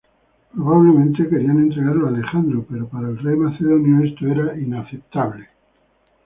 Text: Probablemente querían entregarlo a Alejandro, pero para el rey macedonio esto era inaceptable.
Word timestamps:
Probablemente 0.55 1.29
querían 1.29 1.59
entregarlo 1.59 2.07
a 2.07 2.09
Alejandro, 2.09 2.65
pero 2.67 2.87
para 2.89 3.09
el 3.09 3.19
rey 3.19 3.35
macedonio 3.35 4.03
esto 4.03 4.25
era 4.25 4.57
inaceptable. 4.59 5.47